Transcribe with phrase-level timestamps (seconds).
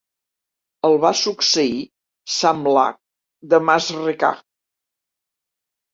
[0.87, 1.75] El va succeir
[2.37, 2.89] Samlah
[3.53, 4.35] de Masrekah.